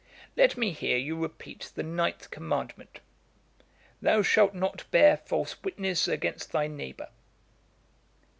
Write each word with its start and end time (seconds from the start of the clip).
Let 0.35 0.57
me 0.57 0.71
hear 0.71 0.97
you 0.97 1.15
repeat 1.15 1.71
the 1.75 1.83
ninth 1.83 2.31
Commandment, 2.31 3.01
"Thou 4.01 4.23
shalt 4.23 4.55
not 4.55 4.89
bear 4.89 5.15
false 5.17 5.61
witness 5.61 6.07
against 6.07 6.51
thy 6.51 6.65
neighbour."' 6.65 7.09